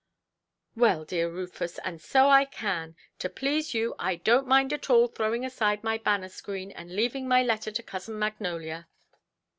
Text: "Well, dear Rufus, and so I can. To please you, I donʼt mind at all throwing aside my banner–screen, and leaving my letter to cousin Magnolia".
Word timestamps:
"Well, 0.75 1.05
dear 1.05 1.29
Rufus, 1.29 1.77
and 1.77 2.01
so 2.01 2.27
I 2.27 2.45
can. 2.45 2.95
To 3.19 3.29
please 3.29 3.75
you, 3.75 3.93
I 3.99 4.17
donʼt 4.17 4.47
mind 4.47 4.73
at 4.73 4.89
all 4.89 5.05
throwing 5.07 5.45
aside 5.45 5.83
my 5.83 5.99
banner–screen, 5.99 6.71
and 6.71 6.95
leaving 6.95 7.27
my 7.27 7.43
letter 7.43 7.69
to 7.71 7.83
cousin 7.83 8.17
Magnolia". 8.17 8.87